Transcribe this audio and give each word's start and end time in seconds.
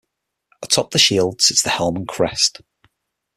Atop 0.63 0.89
the 0.89 0.97
shield 0.97 1.43
sits 1.43 1.61
the 1.61 1.69
helm 1.69 1.95
and 1.95 2.07
crest. 2.07 2.63